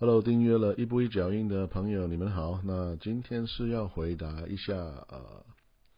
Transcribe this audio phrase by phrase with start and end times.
[0.00, 2.60] Hello，订阅了一步一脚印的朋友，你们好。
[2.64, 5.46] 那今天是要回答一下呃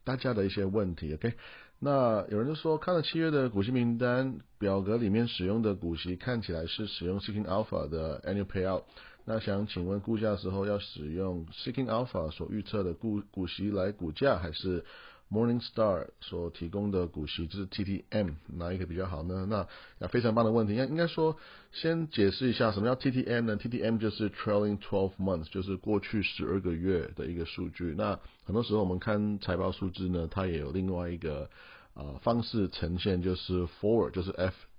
[0.05, 1.33] 大家的一些问题，OK？
[1.79, 8.83] 那有人就说看了七月的股息名单表格里面使用的股息看起来是使用 Seeking Alpha 的 Annual Payout，
[9.25, 14.85] 那想请问估价时候要使用 Seeking Alpha 所预测的股股息来估价，还是
[15.29, 19.45] ？Morningstar 所提供的股息就是 TTM 哪一个比较好呢？
[19.51, 19.67] 那
[19.99, 21.37] 那非常棒的问题，应应该说
[21.73, 27.95] 先解释一下什么叫 TTM 呢？TTM 就是 Trailing Twelve Months，就是过去十二个月的一个数据。
[27.99, 31.51] 那很多时候我们看财报数字呢，它也有另外一个
[31.95, 34.31] 呃方式呈现，就是 Forward，就是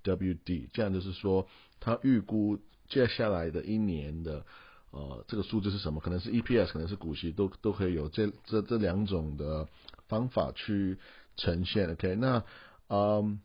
[0.02, 1.46] FWD，这样就是说
[1.78, 2.58] 它预估
[2.88, 4.46] 接下来的一年的
[4.92, 6.00] 呃这个数字是什么？
[6.00, 9.68] 可能是 EPS，可能是股息，都都可以有这这这两种的。
[10.08, 10.98] 方法去
[11.36, 12.16] 呈现，OK？
[12.16, 12.42] 那
[12.88, 13.40] 嗯，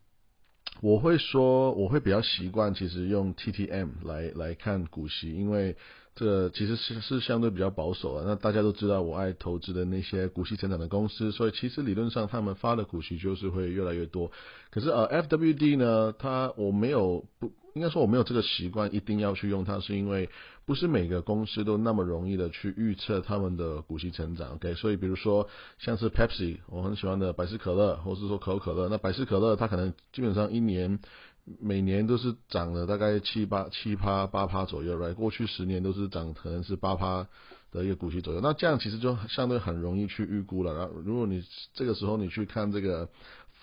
[0.81, 5.75] 我会说我会比较习惯，其实用 TTM 来来看股息，因为
[6.15, 8.25] 这其实是是相对比较保守的。
[8.25, 14.31] 那大家都知道我爱投资的那些股息成长的公司，所以其实理论上他们发的股息就是会越来越多。
[14.71, 17.51] 可是呃，FWD 呢，它我没有不。
[17.73, 20.29] 应该说我没有这个习惯，一定要去用它，是因为
[20.65, 24.53] 不是每个公司都那么容易的去预测他们的股息成长。
[24.53, 30.99] OK，所以比如说像是 Pepsi，我很喜欢的百事可乐，或是说可口可乐，那百事可乐它可能基本上一年
[31.59, 37.27] 每年都是涨了大概七八七趴八趴左右来过去十年都是涨可能是八趴
[37.71, 40.75] 的一个股息左右，那这样其实就相对很容易去预估了。
[40.75, 43.09] 然后如果你这个时候你去看这个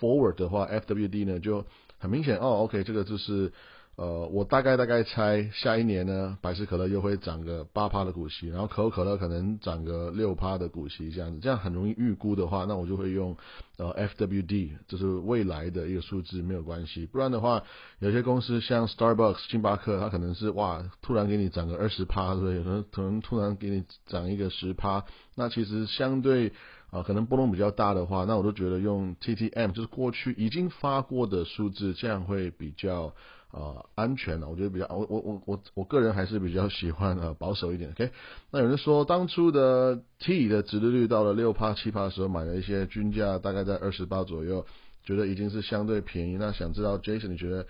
[0.01, 1.65] Forward 的话，FWD 呢就
[1.97, 3.53] 很明显哦，OK，这个就是。
[3.97, 13.37] 呃，我大概大概猜下一年呢，百事可乐又会涨个八趴的股息，然后可口可乐可能涨个六趴的股息，这样子，这样很容易预估的话，那我就会用
[13.77, 17.05] 呃 FWD，就是未来的一个数字没有关系。
[17.05, 17.61] 不然的话，
[17.99, 22.55] 有些公司像 Starbucks 星巴克，它可能是哇，突然给你涨个二十趴，对不对？
[22.55, 25.03] 有的可能突然给你涨一个十趴，
[25.35, 26.53] 那其实相对
[26.89, 33.13] 啊，可能波动比较大的话，那我都觉得用 TTM，就是过去已经发过的数字，这样会比较。
[33.51, 38.09] 啊，安全的，我觉得比较，我我我我我个人还是比较喜欢呃保守一点，OK。
[38.49, 44.65] 那有人说当初的 T 的值利率到了六趴七趴的时候，买了一些均价大概在二十八左右，
[45.03, 46.37] 觉得已经是相对便宜。
[46.37, 47.67] 那想知道 Jason，你觉得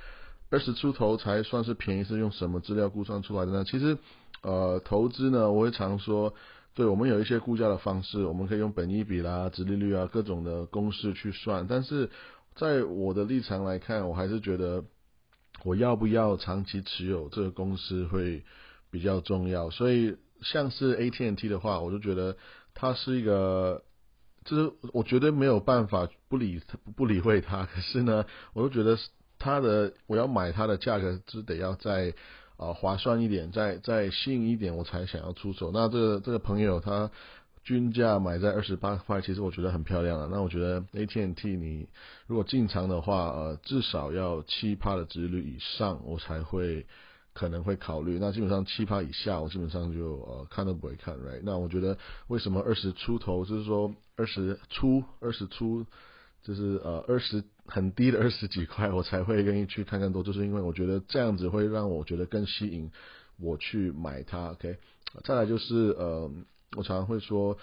[0.52, 3.64] 二十出头才算是便宜，是用什么资料估算出来的呢？
[3.64, 3.98] 其实
[4.44, 6.36] 呃投资呢，我会常说，
[6.76, 12.12] 对我们有一些估价的方式，我们可以用本益比啦、值利率啊各种的公式去算，但是
[12.54, 14.84] 在我的立场来看，我还是觉得。
[15.64, 18.44] 我要不要长期持有这个公司会
[18.90, 22.38] 比较重要，所以像是 AT&T 的话，我就觉得
[22.74, 23.84] 它是一个，
[24.44, 26.62] 就是我绝对没有办法不理
[26.96, 27.66] 不理会它。
[27.66, 28.98] 可是呢，我就觉得
[29.38, 32.14] 它的我要买它的价格就得要再
[32.58, 35.72] 啊划算一点，再再吸引一点，我才想要出手。
[35.74, 37.12] 那这个这个朋友他。
[37.64, 40.28] 均价买在二十八块，其实我觉得很漂亮啊。
[40.32, 41.88] 那我觉得 AT&T 你
[42.26, 46.88] 如果进场的话，呃，至少要七趴的值率以上，我才会
[47.34, 48.18] 可能会考虑。
[48.20, 51.42] 那基本上七趴以下，我基本上就呃看都不会看，right？
[51.44, 55.86] 那我觉得为什么二十出头，就是说二十出二十出，
[56.42, 62.92] 就是呃二十很低的二十几块，我才会愿意去看更多，就是因为我觉得这样子会让我觉得更吸引
[63.40, 64.50] 我去买它。
[64.54, 64.78] OK，
[65.24, 66.32] 再来就是呃。
[66.78, 67.58] 我常常会说，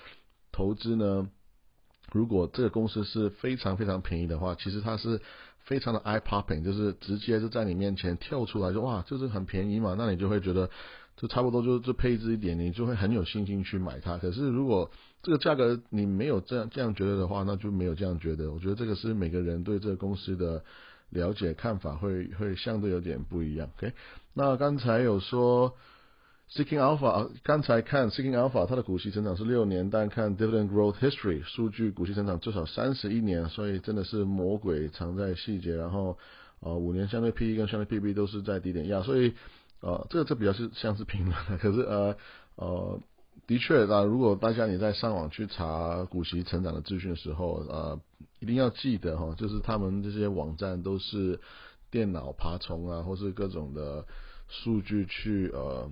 [0.53, 1.31] 投资呢，
[2.13, 5.21] 如果这个公司是非常非常便宜的话，其实它是
[5.65, 10.69] 非常的 eye popping，就是直接就在你面前跳出来，就哇，就是很便宜嘛，那你就会觉得
[11.17, 14.19] 就差不多就就配置一点，你就会很有信心去买它。
[14.19, 14.91] 可是如果
[15.23, 18.53] 这个价格你没有这样这样觉得的话，那就没有这样觉得。
[18.53, 20.63] 我觉得这个是每个人对这个公司的
[21.09, 23.71] 了解看法会会相对有点不一样。
[23.79, 23.95] OK，
[24.35, 25.75] 那刚才有说。
[26.51, 35.77] Seeking Alpha，刚才看 Seeking Alpha，它的股息成长是六年，但看 Dividend Growth History 数据，股息成长至少三十一年，所以真的是魔鬼藏在细节。
[35.77, 36.17] 然后，
[36.61, 39.35] 呃，五年相对 PE 跟相对 PB 都是在低点压，所以，
[39.81, 42.17] 呃，这个这比较是像是评论，可是呃
[42.57, 42.99] 呃，
[43.47, 48.01] 的确啊，如果大家你在上网去查股息成长的资讯的时候，呃，
[48.41, 51.39] 一定要记得哈，就是他们这些网站都是
[51.91, 54.07] 电脑爬虫啊，或是各种的
[54.49, 55.91] 数据去呃。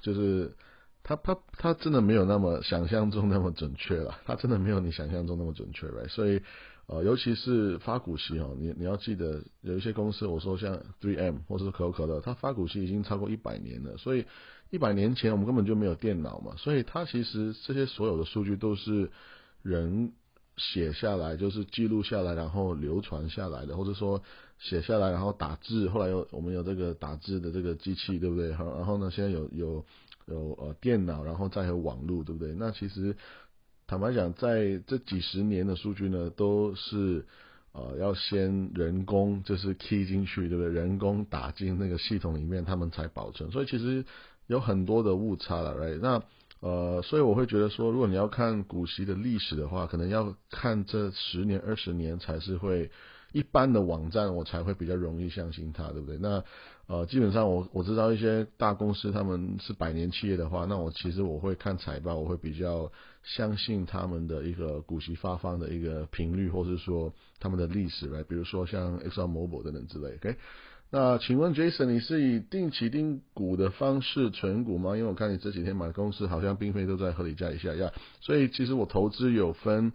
[0.00, 0.54] 就是
[1.02, 6.08] 他他他真的没有那么想象中那么准确了，他真的没有你想象中那么准确，right？
[6.08, 6.42] 所以
[6.86, 14.24] 呃，尤其是发股息哦，你你要记得有一些公司，我说像 Three M 或者是可口可乐，它发股息已经超过一百年了，所以
[14.70, 19.10] 一百年前我们根本就没有电脑嘛，所以它其实这些所有的数据都是
[19.62, 20.12] 人
[20.58, 24.20] 写下来，就是记录下来，然后流传下来的，或者说
[24.58, 28.48] 写下来然后打字，后来有我们有这个打字的这个机器，对不对？
[28.50, 29.84] 然后呢，现在有有
[30.26, 32.54] 有呃电脑，然后再有网络，对不对？
[32.54, 33.16] 那其实
[33.86, 37.24] 坦白讲，在这几十年的数据呢，都是
[37.72, 40.72] 呃要先人工就是 key 进去，对不对？
[40.72, 44.04] 人工打进那个系统里面，他们才保存，所以其实
[44.48, 46.00] 有很多的误差了，right？
[46.00, 46.22] 那
[46.60, 52.90] 呃，所以我会觉得说，如果你要看股息的历史的话，可能要看这十年、二十年才是会
[53.32, 56.18] 一般的网站，我才会比较容易相信它，对不对？
[56.18, 56.42] 那
[56.88, 62.90] 呃，基本上我我知道一些大公司他们是百年企业的话，那我其实我会看财报，我会比较
[63.22, 70.36] 相信他们的一个股息发放的一个频率，或是说他们的历史来，比如说像 Exxon Mobil 等等之类，OK。
[70.90, 74.96] 那请问 Jason，你是以定期定股的方式存股吗？
[74.96, 79.92] 因为我看你这几天买公司好像并非都在合理价以下呀，所以其实我投资有分，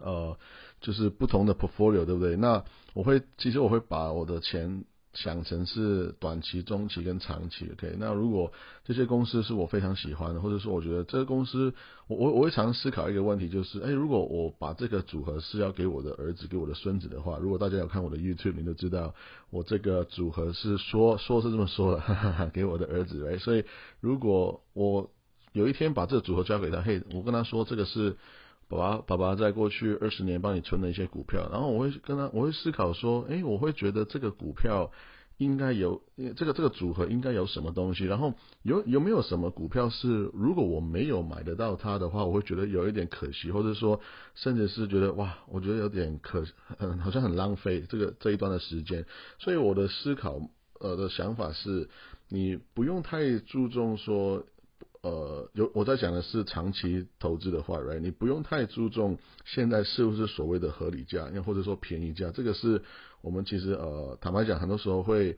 [0.00, 0.38] 呃，
[0.80, 2.36] 就是不同的 portfolio，对不对？
[2.36, 2.62] 那
[2.92, 4.84] 我会，其实我会把我的钱。
[5.14, 7.96] 想成是短期、中期跟长期，OK？
[7.98, 8.50] 那如果
[8.84, 11.74] 这些公司是我非常喜欢的，或者说我觉得这个公司，
[12.06, 19.14] 我我我会常思考一个问题，就是，哎，如果我把这个组合是要给我的儿子、给我的孙子的话，如果大家有看我的 YouTube，你都知道
[19.50, 23.64] 我这个组合是说说是这么说的，哈哈哈给我的儿子，哎，所以
[24.00, 25.10] 如果我
[25.52, 28.16] 有一天把这个组合交给他，嘿，我跟他说这个是。
[28.68, 34.90] 爸爸，爸爸在过去二十年帮你存了一些股票，然后我会跟他，我会思考说，哎，我会觉得这个股票
[35.36, 36.00] 应该有，
[36.36, 38.32] 这个这个组合应该有什么东西，然后
[38.62, 44.00] 有有没有什么股票是，如果我没有买得到它的话，我会觉得有一点可惜，或者说
[44.34, 46.44] 甚至是觉得哇，我觉得有点可，
[46.78, 49.04] 嗯，好像很浪费这个这一段的时间，
[49.38, 50.40] 所以我的思考
[50.80, 51.90] 呃的想法是，
[52.28, 54.44] 你不用太注重说。
[55.02, 62.82] 呃，有我在讲的是长期投资的话来你不用太注重现在是不是所谓的合理价，又或者说便宜价，这个是
[63.20, 65.36] 我们其实呃，坦白讲，很多时候会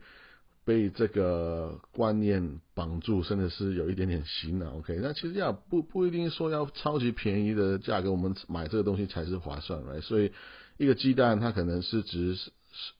[0.65, 4.77] 被这个观念绑住，甚至是有一点点洗脑。
[4.77, 10.31] OK，那其实要不不一定说要超级便宜的价格，我们买这个东西才是划算来所以
[10.77, 12.51] 一个鸡蛋它可能是值十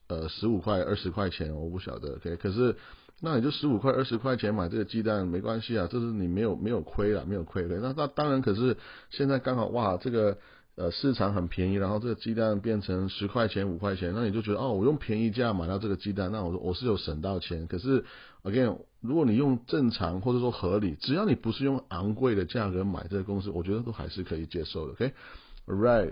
[0.08, 2.76] 呃十五块、二十块钱，我不晓得，OK，可是。
[3.22, 7.78] 那你就十五块、二十块钱买这个鸡蛋没关系啊，这是你没有没有亏了，没有亏的。
[7.80, 8.76] 那那当然，可是
[9.10, 10.38] 现在刚好哇，这个
[10.76, 17.68] 呃市场很便宜，然后这个鸡蛋变成十块钱、五块钱，那你就觉得哦，我用便宜价买到这个鸡蛋，那我我是有省到钱。
[17.68, 18.04] 可是
[18.44, 24.94] again，如果你用正常或者说合理，只要你不是用昂贵的价格买这个公司，我觉得都还是可以接受的。
[24.94, 26.12] OK，right，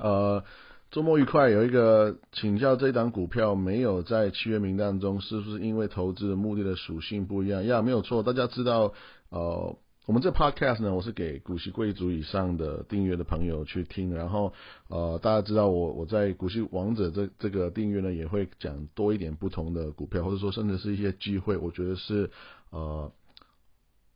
[0.00, 0.42] 呃。
[0.90, 1.50] 周末愉快。
[1.50, 7.64] 有一个请教，这档股票没有在契约名单中，是不是因为投资的目的的属性不一样？
[7.64, 8.22] 呀，没有错。
[8.22, 8.94] 大家知道，
[9.28, 14.14] 呃，我们这 podcast 呢，我是给股息贵族以上的订阅的朋友去听。
[14.14, 14.54] 然后，
[14.88, 22.30] 呃，大家知道我我在股息王者这这个订阅呢，也会讲多一点不同的股票，或者说甚至是一些机会，我觉得是
[22.70, 23.12] 呃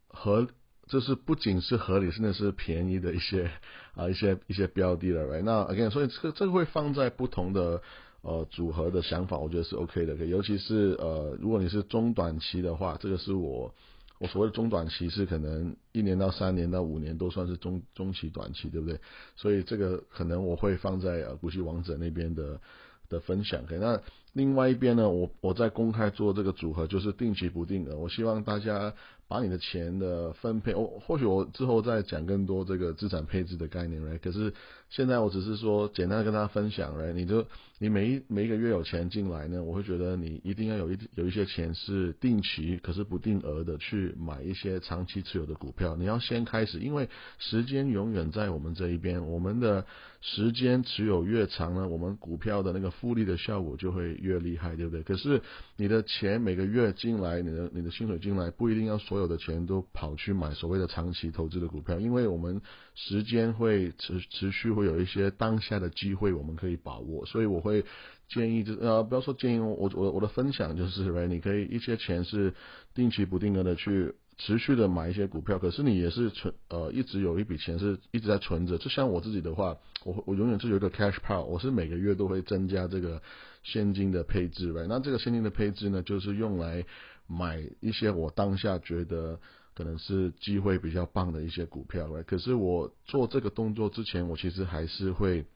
[0.08, 0.48] 和。
[0.86, 3.48] 这是不仅是合理，甚至是便宜的一些
[3.94, 5.42] 啊一些一些标的了，right？
[5.42, 7.82] 那 again，所以这个这个会放在不同的
[8.22, 10.14] 呃组合的想法，我觉得是 OK 的。
[10.26, 13.74] 尤其是呃，如果你是中短期的话，这个是我
[14.18, 18.98] 我所谓的中短期是可能一年到三年到五年都算是中中期短期，对不对？
[19.36, 22.60] 所以这个可能我会放在呃股息王者那边的
[23.08, 23.64] 的分享。
[23.68, 24.00] 那
[24.32, 27.96] 另外一边呢，我我在公开做这个组合，就是定期不定额。
[27.96, 28.94] 我希望大家。
[29.30, 34.52] 把你的钱的分配，我或许我之后再讲更多这个资产配置的概念哎可是
[34.88, 37.46] 现在我只是说简单的跟大家分享哎你就
[37.78, 45.96] 你每一每一个月有钱进来呢，我会觉得你一定要有一有一些钱是定期，可是不定额的去买一些长期持有的股票。
[45.96, 49.86] 你要先开始，因为时间永远在我们这一边，我们的
[50.20, 55.02] 时间持有越长呢，我们股票的那个复利的效果就会越厉害，对不对？
[55.02, 55.40] 可是
[55.78, 62.60] 你的钱每个月进来，你的你的薪水进来，不一定要所有的钱都跑去买所谓的长期投资的股票，因为我们
[62.94, 67.84] 时间会持持续会有一些当下的机会，我们可以把握，所以我会
[68.28, 72.54] 建议，就呃不要说建议，我我我的分享就是，你可以一些钱是
[72.94, 83.22] 定期不定额的去持续的买一些股票，可是你也是存呃一直有一笔钱是一直在存着，就像我自己的话，我我永远是有一个 cash pile，我是每个月都会增加这个
[83.62, 86.84] 现金的配置呗那这个现金的配置呢，就是用来。
[87.32, 89.38] 买一些我当下觉得
[89.76, 95.46] 可能是机会比较棒的一些股票，可是我做这个动作之前，我其实还是会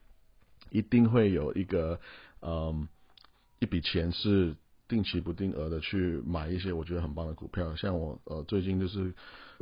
[0.70, 1.98] 一定会有一个
[2.42, 2.86] 嗯
[3.58, 4.54] 一笔钱是
[4.86, 9.14] 定期不定额的去买一些我觉得很棒的股票，像我呃最近就是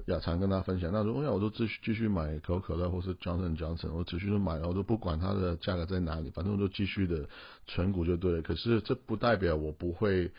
[0.07, 7.29] 亚常跟大家分享，那如果要我都继续继续买可口可乐或是 Johnson Johnson，我持续的买，我都不管它的价格在哪里，反正我就继续的
[7.67, 8.43] 存股就对了。
[8.43, 10.33] 可是这不代表我不会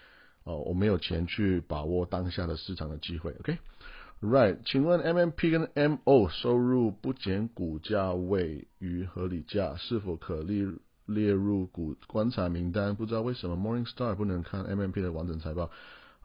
[0.43, 3.31] 哦，我没有钱去把握当下的市场的机会。
[3.39, 4.57] OK，Right？
[4.65, 10.67] 请问 MMP 跟 MO 收入不减股价位于合理价，是否可利？
[11.05, 15.69] 列入股观察名单，不知道为什么 Morningstar 不能看 MMP 的完整财报。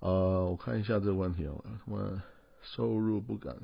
[0.00, 2.22] 呃，我看一下这个问题哦，什么
[2.62, 3.56] 收入不敢。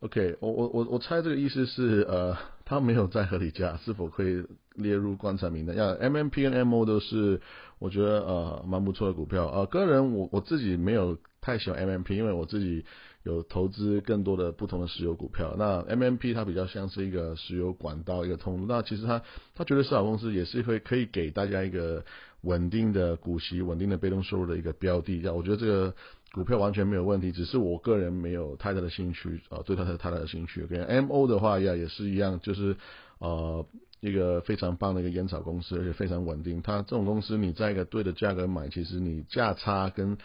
[0.00, 5.74] OK，我我我我猜这个意思是呃，他没有在合理价，是否可以列入观察名单？
[5.74, 7.40] 要 MMP 跟 MO 都是
[7.78, 9.46] 我觉得呃蛮不错的股票。
[9.46, 12.84] 呃，个人我我自己没有太喜欢 MMP，因为我自己。
[13.26, 19.20] 有投资更多的不同的石油股票，那 MMP 它比较像是一个石油管道一个通路，那其实它
[19.56, 22.04] 它绝对是好公司，也是会可以给大家一个
[22.42, 25.20] 稳定的股息、稳定的被动收入的一个标的。
[25.20, 25.92] 这样，我觉得这个
[26.30, 30.64] 股票完全没有问题，只是我个人没有太大的兴趣啊，对它的太大的兴趣。
[30.66, 32.76] 跟 MO 的话呀也是一样，就是
[33.18, 33.66] 呃
[33.98, 36.62] 一个非常棒的一个烟草公司，而且非常稳定。
[36.62, 40.16] 它这种公司你在一个对的价格买，其实你价差跟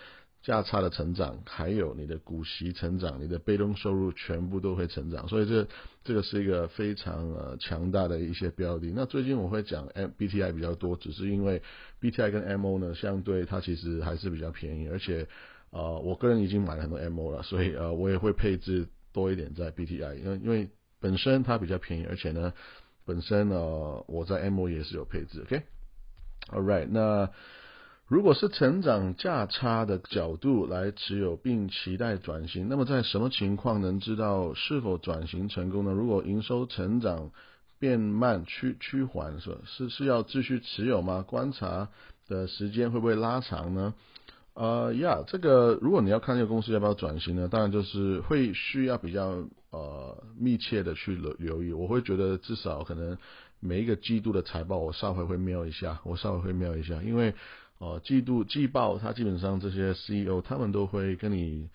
[0.43, 5.67] 价差的成长，还有你的股息成长，你的被动收入全部都会成长，所以这
[6.03, 8.91] 这个是一个非常呃强大的一些标的。
[8.95, 11.62] 那最近我会讲 M B T I 比较多，只是因为
[12.00, 15.27] B T I 跟 M O 呢相对它其实还是比较便宜，而且
[15.69, 20.69] 呃我个人已经买了很多 M O 了，所以呃我也会配置多一点在 B T I，因为因为
[21.00, 22.51] 本身它比较便宜，而且呢
[23.05, 25.41] 本身呃我在 M O 也是有配置。
[25.41, 27.29] OK，All right，那。
[28.12, 35.94] 如果是成长价差的角度来持有并期待转型，那么在什么情况能知道是否转型成功呢？
[35.94, 37.32] 如果营收成长
[37.80, 41.24] 变慢趋趋缓，是是是要继续持有吗？
[41.25, 41.88] 观察
[42.27, 43.94] 的时间会不会拉长呢？
[44.56, 51.72] 呃，呀，这个如果你要看这个公司要不要转型呢，当然就是会需要比较呃密切的去留留意。
[51.72, 53.18] 我会觉得至少可能
[53.62, 57.34] 每一个季度的财报，我稍微会瞄一下，我稍微会瞄一下，因为。
[57.82, 61.68] 哦，季度季报，它基本上这些 CEO 他们都会跟你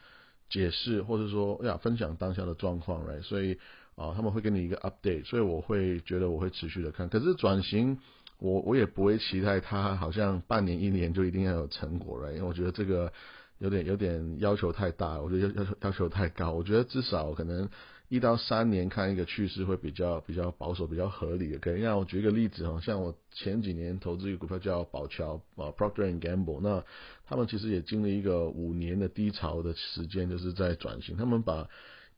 [0.49, 3.23] 解释，或者说呀分享当下的状况，right？
[3.23, 3.59] 所以
[3.97, 7.09] 啊，他们会给你一个 update，所以我会觉得我会持续的看。
[7.09, 7.99] 可是转型，
[8.39, 12.35] 我我也不会期待它好像半年一年就一定要有成果，right？
[12.35, 13.13] 因为我觉得这个
[13.59, 16.53] 有点有点要求太大，我觉得要要求要求太高。
[16.53, 17.69] 我觉得至少可能。
[18.09, 26.85] 一到三年看一个趋势会比较比较保守比较合理的，可以让我举一个例子哈，像我前几年投资一个股票叫宝桥啊，Procter and Gamble，那
[27.27, 31.69] 他们其实也经历一个五年的低潮的时间，就是在转型，他们把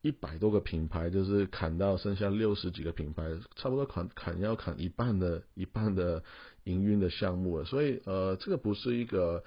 [0.03, 3.25] 一百多个品牌就是砍到剩下六十几个品牌，
[3.57, 6.23] 差不多砍砍要砍一半的一半的
[6.65, 9.43] 营运的项目了，所以呃这个不是一个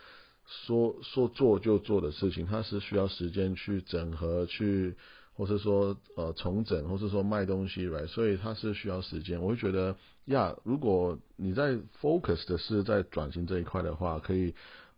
[0.47, 4.95] 说说做就做的事情，它是需要时间去整合去。
[5.33, 8.07] 或是说呃重整，或是说卖东西，right？
[8.07, 9.41] 所以它是需要时间。
[9.41, 9.95] 我会觉得
[10.25, 14.53] 呀，如果你在 focus 的是在转型这一块的话，可以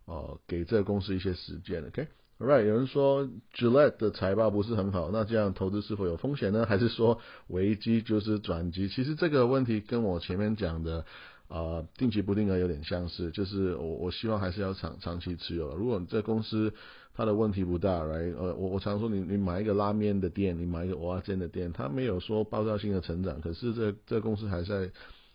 [0.06, 2.64] 呃给这个公司一些时间，OK？Right？
[2.66, 6.66] 有人说 Gillette 的财报不是很好，那这样投资是否有风险呢？
[6.66, 8.88] 还是说危机就是转机？
[8.88, 11.04] 其实这个问题跟我前面讲的。
[11.48, 15.74] 啊，定期不定额有点相似，就是我我希望还是要长长期持有。
[15.76, 16.72] 如果这公司
[17.14, 24.90] 它的问题不大来，呃，我我常说你你买一个拉面的店，你买一个蚵仔煎的店，它没有说爆炸性的成长，可是这这公司还在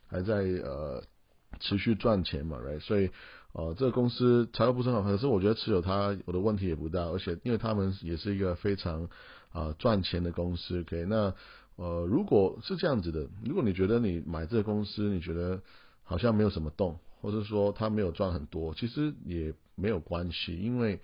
[0.08, 1.04] 还在呃
[1.60, 2.80] 持续赚钱嘛，right？
[2.82, 3.12] 所以
[3.54, 9.08] 呃这个公司财务不是很好，可是我觉得持有它我的问题也不大，而且因为他们也是一个非常
[9.52, 11.06] 啊赚钱的公司，OK？
[11.06, 11.34] 那
[11.78, 15.62] 呃如果是这样子的，如果你觉得你买这个公司，你觉得
[16.10, 21.00] 好像没有什么动，或者说他没有赚很多，其实也没有关系，因为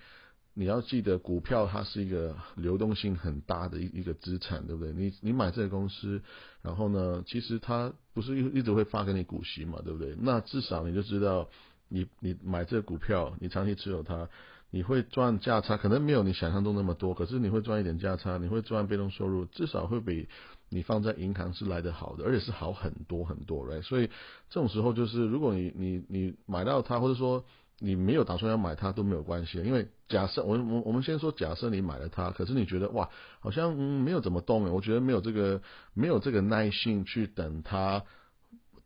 [0.52, 4.92] 你要记得股票它是一个流动性很大的一一个资产，对不对？
[4.92, 6.20] 你你买这个公司，
[6.60, 10.16] 然后呢，其实它不是一一直会发给你股息嘛，对不对？
[10.18, 11.48] 那至少你就知道，
[11.88, 14.28] 你你买这个股票，你长期持有它，
[14.70, 20.28] 你会赚价差，可能没有你想象中那么多，可是你会赚一点价差，你会赚被动收入，至少会比。
[20.68, 24.08] 你放在银行是来的好的，而且是好很多很多哎所以
[24.50, 27.44] 这种时候就是，如果你你你买到它，或者说
[27.78, 33.08] 你没有打算要买它都没有关系，因为假设我我我们先说假设你买了它，可是你觉得哇，
[33.38, 35.62] 好像没有怎么动诶，我觉得没有这个
[35.94, 38.02] 没有这个耐性去等它。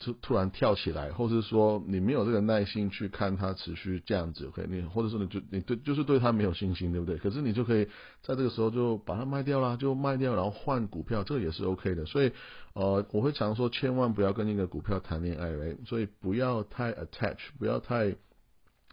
[0.01, 4.67] 突突然跳起来，或是说你没有这个耐心去看它持续这样子，OK？
[4.69, 7.19] 你或者说你就你对就是对它没有信心，对不对？
[7.19, 7.85] 可是你就可以
[8.23, 12.07] 在这个时候就把它卖掉啦，就卖掉，然后换股票，这个也是 OK 的。
[12.07, 12.33] 所以
[12.73, 18.17] 呃，我会常说，千万不要跟一个股票谈恋爱，所以不要太 attach，不要太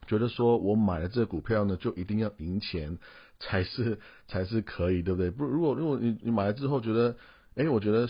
[0.08, 2.98] 觉得说我买了这个股票呢，就一定要赢钱
[3.40, 5.32] 才是才是可以，对不对？
[5.32, 7.16] 不，如果如果你你买了之后觉得，
[7.56, 8.10] 哎，我觉得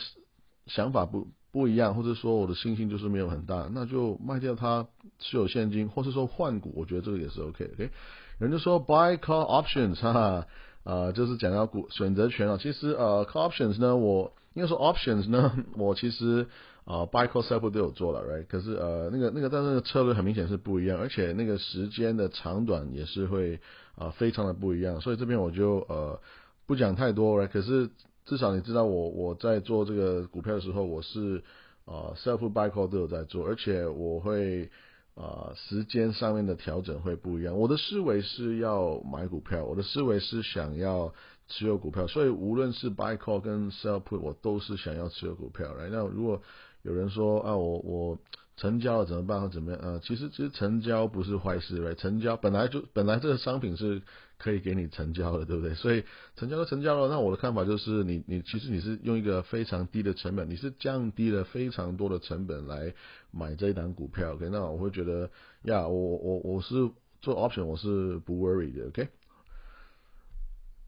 [0.65, 1.27] 想法不
[1.57, 4.85] 不一样，或者说我的信心就是没有很大，那就卖掉它，
[5.17, 7.65] 持有现金，或是说换股，我觉得这个也是 OK。
[7.73, 7.89] OK，
[8.37, 10.45] 人就说 buy call options，哈哈，
[10.83, 12.59] 呃，就是讲到股选择权啊。
[12.61, 16.47] 其实呃 call options 呢，我应该说 options 呢， 我其实。
[16.87, 18.47] 啊，buy call sell 都有做了，right？
[18.47, 23.59] 可是呃，那个那个，但是策略很明显是不一样，而且那个时间的长短也是会
[23.97, 26.17] 啊非常的不一样，所以这边我就呃
[26.65, 27.49] 不讲太多，right？
[27.49, 27.89] 可是
[28.27, 31.41] 至少你知道我我在做这个股票的时候，我是
[31.85, 34.69] 啊 self buy call 都有在做，而且我会
[35.15, 37.57] 啊时间上面的调整会不一样。
[37.57, 41.13] 我的思维是要买股票，我的思维是想要
[41.47, 45.87] 持有股票，所以无论是 buy call 跟 sell put，我都是想要持有股票来。
[45.87, 46.41] 那如果
[46.87, 48.17] 有人说啊，我我
[48.55, 49.79] 成交了怎么办或怎么样？
[49.83, 51.95] 呃，其实其实成交不是坏事，right？
[51.95, 54.01] 成交本来就本来这个商品是
[54.37, 55.75] 可以给你成交的，对不对？
[55.75, 56.05] 所以
[56.37, 62.93] 成交都成交了，那我的看法就是你你其实你是用一个非常低的成本，你是降低了非常多的成本来
[63.31, 64.47] 买这一档股票，OK？
[64.49, 65.29] 那我会觉得
[65.63, 66.89] 呀，我我我是
[67.21, 69.09] 做 option，我是不 worry 的，OK？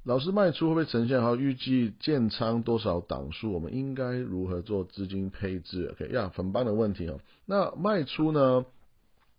[0.04, 1.36] 老师卖出会不会呈现好？
[1.36, 3.52] 预计建仓多少档数？
[3.52, 7.20] 我们应该如何做资金配置？OK 呀，很棒的问题哦。
[7.46, 8.66] 那卖出呢？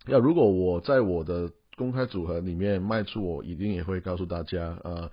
[0.07, 4.77] 要如果我在我的公开组合里面卖出，我一定也会告诉大家。
[4.83, 5.11] 呃，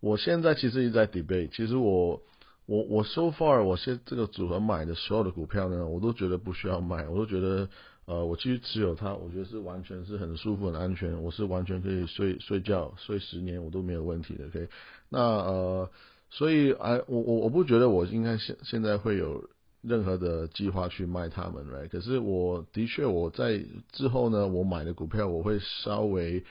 [0.00, 1.50] 我现在其实一直在 debate。
[1.54, 2.22] 其实我
[2.66, 7.68] 我我 so far 我现这个组合买的所有的股票呢，我都觉得不需要卖，我都觉得。
[8.08, 14.46] 呃，我继续持有它，我觉得是完全是很舒服、很安全，我是完全可以睡睡觉睡十年我都没有问题的。
[14.46, 14.68] OK，
[15.08, 15.90] 那呃，
[16.30, 19.50] 所以哎，我我我不觉得我应该现现在会有
[19.82, 21.88] 任何的计划去卖它们，right？
[21.88, 26.44] 可是我的确我在之后呢，我买的股票我会稍微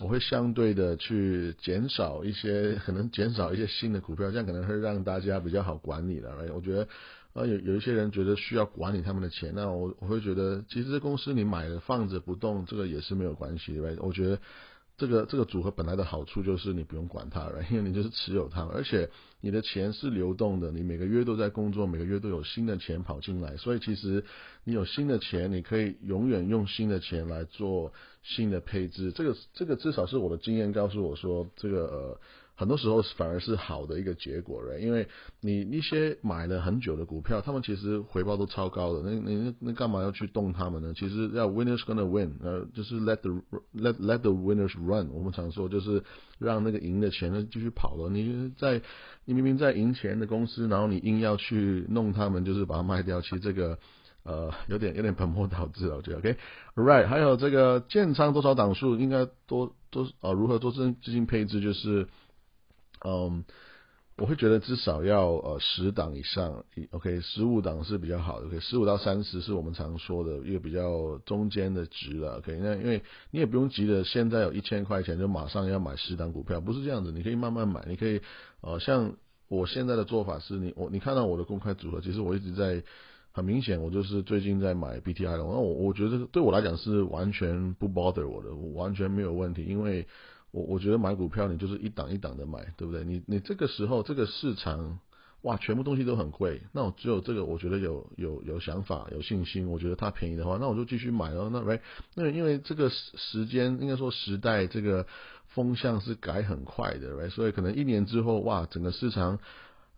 [0.00, 6.88] 我会相对的去减少一些，可能减少一些新的股票，这样可能会让大家比较好管理了我觉得。
[7.34, 13.96] 啊，有有一些人觉得需要管理他们的钱，那我我会觉得，其实公司你买了放着不动，这个也是没有关系的。
[14.00, 14.40] 我觉得
[14.98, 19.08] 这个这个组合本来的好处就是你不用管它了，因为你就是持有它，而且
[19.40, 24.24] 你的钱是流动的，你每个月都在工作，每个月都有新的钱跑进来，所以其实
[24.64, 29.12] 你有新的钱，你可以永远用新的钱来做新的配置。
[29.12, 32.20] 这个这个至少是我的经验告诉我说，这个呃。
[32.58, 35.06] 很多时候反而是好的一个结果了，因为
[35.40, 40.92] 你一些买了很久的股票，他们其实回报都超高的，那那那干嘛要去动他们呢？
[40.92, 43.30] 其实要 winners gonna win，呃，就是 let the
[43.72, 45.08] let let the winners run。
[45.12, 46.02] 我们常说就是
[46.40, 48.10] 让那个赢的钱呢继续跑了。
[48.10, 48.82] 你在
[49.24, 53.78] 你明明在赢钱的公司，然后你硬要去弄他们，就是把它卖掉，其实这个
[54.24, 56.18] 呃有点有点本末倒置了，我觉得。
[56.18, 62.08] OK，right，还有这个建仓多少档数，应该多多呃如何做资资金配置，就是。
[63.04, 63.44] 嗯，
[64.16, 78.20] 我会觉得至少要呃十档以上，OK，十五档是比较好的，OK，十五到三十是我们常说的一个比较中间的值了，OK，那因为你也不用急着现在有一千块钱就马上要买十档股票，不是这样子，你可以慢慢买，你可以
[78.60, 79.14] 呃像
[79.46, 82.82] 我现在的做法是你我你看到我的公开组合，其实我一直在
[83.30, 90.08] 很明显，我就是最近在买 BTI 的，那我我觉得对我来讲是完全不 bother 我的，完全没有问题，因为。
[90.58, 93.04] 我我觉得买股票你就是一档一档的买，对不对？
[93.04, 94.98] 你你这个时候这个市场
[95.42, 101.48] 哇，全部东西都很贵，那我只有这个我觉得有有有想法有信心，我觉得它便宜的话，那我就继续买了。
[101.50, 101.80] 那喂，
[102.14, 105.06] 那因为这个时间应该说时代这个
[105.46, 109.38] 风向是改很快的，喂，所以可能一年之后哇，整个市场。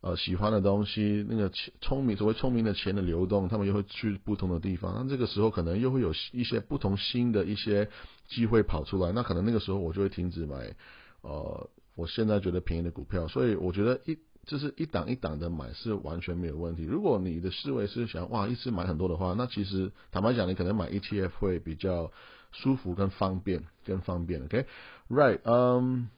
[0.02, 4.94] 呃，喜欢的东西，那个钱聪明，所谓聪明的钱的流动，他们又会去不同的地方。
[4.96, 7.90] 那这个时候可能又会有一些不同新的一些
[8.30, 9.12] 机会跑出来。
[9.12, 10.74] 那可能那个时候我就会停止买，
[11.20, 13.28] 呃，我现在觉得便宜的股票。
[13.28, 14.16] 所以我觉得一
[14.46, 16.84] 就是一档一档的买是完全没有问题。
[16.84, 22.10] 如果你的思维是想哇一次买很多的话，那其实坦白讲，你可能买 ETF 会比较
[22.52, 24.42] 舒服跟方便，更方便。
[24.44, 26.08] OK，right，嗯。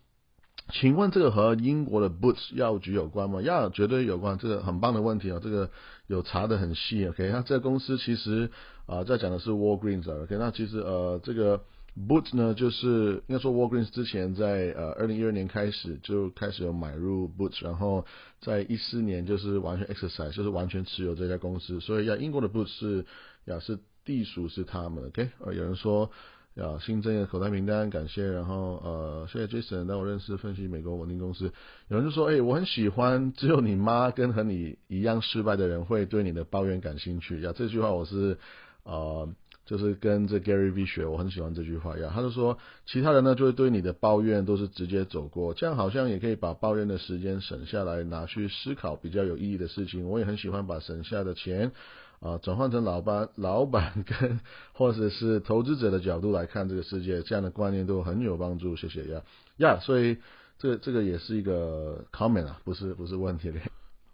[0.70, 3.42] 请问这个和英国的 Boots 药局有关吗？
[3.42, 5.70] 呀，绝对有关，这个很棒的问题啊，这个
[6.06, 7.04] 有查的很细。
[7.08, 8.48] OK，那这个公司其实
[8.86, 10.08] 啊，在讲的是 Walgreens。
[10.08, 11.64] OK，那其实呃，这个
[11.96, 18.04] Boots 呢，就是应该说 Walgreens 之前在呃二零一二年开始就开始有买入 Boots，然后
[18.40, 21.80] 在一四年就是完全 exercise，就是完全持有这家公司。
[21.80, 23.06] 所以呀，英国的 Boots 是
[23.46, 25.06] 呀是地属是他们。
[25.06, 26.10] OK，呃，有人说。
[26.54, 28.30] 要新增一个口袋名单，感谢。
[28.30, 31.50] 然后呃，谢谢 Jason 带我认识分析美国稳定公司。
[31.88, 37.40] 有人就说，哎，我很喜欢，只有你妈跟和你一样失败的人会对你的抱怨感兴趣。
[37.40, 38.36] 呀，这句话我是
[38.82, 39.26] 呃
[39.64, 42.10] 就是跟这 Gary V 学，我很喜欢这句话呀。
[42.12, 50.08] 他就说，其他人呢就会对你的抱怨都是直接走过，这样好像也可以把抱怨的时间省下来，拿去思考比较有意义的事情。
[50.08, 51.72] 我也很喜欢把省下的钱
[52.20, 54.40] 啊转换成老板、老板跟
[54.72, 58.76] 或者是投资者的角度来看这个世界，这样的观念都很有帮助。
[58.76, 59.22] 谢谢呀
[59.58, 60.18] 呀，所以
[60.58, 63.60] 这这个也是一个 comment 啊，不是不是问题的。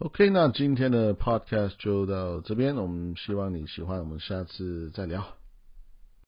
[0.01, 5.25] OK，那今天的 Podcast 就到这边，我们希望你喜欢，我们下次再聊。